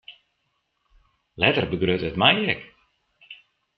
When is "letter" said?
1.41-1.65